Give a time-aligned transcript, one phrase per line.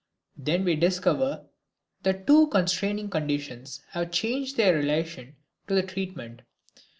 [0.35, 1.45] Then we discover
[2.01, 5.35] that two contrasting conditions have changed their relation
[5.67, 6.41] to the treatment.